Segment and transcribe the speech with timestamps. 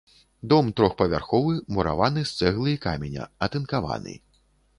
[0.51, 4.19] Дом трохпавярховы, мураваны з цэглы і каменя, атынкаваны.